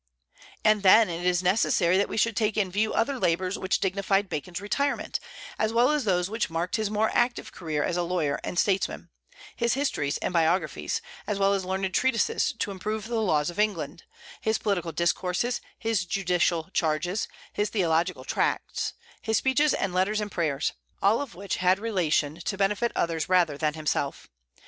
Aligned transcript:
And 0.65 0.81
then, 0.81 1.09
it 1.11 1.27
is 1.27 1.43
necessary 1.43 1.95
that 1.99 2.09
we 2.09 2.17
should 2.17 2.35
take 2.35 2.57
in 2.57 2.71
view 2.71 2.91
other 2.91 3.19
labors 3.19 3.59
which 3.59 3.79
dignified 3.79 4.29
Bacon's 4.29 4.59
retirement, 4.59 5.19
as 5.59 5.71
well 5.71 5.91
as 5.91 6.05
those 6.05 6.27
which 6.27 6.49
marked 6.49 6.77
his 6.77 6.89
more 6.89 7.11
active 7.13 7.51
career 7.51 7.83
as 7.83 7.97
a 7.97 8.01
lawyer 8.01 8.39
and 8.43 8.57
statesman, 8.57 9.11
his 9.55 9.75
histories 9.75 10.17
and 10.17 10.33
biographies, 10.33 11.03
as 11.27 11.37
well 11.37 11.53
as 11.53 11.65
learned 11.65 11.93
treatises 11.93 12.51
to 12.57 12.71
improve 12.71 13.07
the 13.07 13.21
laws 13.21 13.51
of 13.51 13.59
England; 13.59 14.05
his 14.41 14.57
political 14.57 14.91
discourses, 14.91 15.61
his 15.77 16.03
judicial 16.03 16.71
charges, 16.73 17.27
his 17.53 17.69
theological 17.69 18.23
tracts, 18.23 18.95
his 19.21 19.37
speeches 19.37 19.71
and 19.71 19.93
letters 19.93 20.19
and 20.19 20.31
prayers; 20.31 20.73
all 21.03 21.21
of 21.21 21.35
which 21.35 21.57
had 21.57 21.77
relation 21.77 22.37
to 22.37 22.57
benefit 22.57 22.91
others 22.95 23.29
rather 23.29 23.55
than 23.55 23.75
himself. 23.75 24.29